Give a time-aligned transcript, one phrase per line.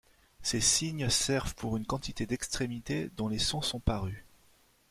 [0.41, 4.25] Ces signes servent pour une quantité d'extrémités dont les sons sont parus.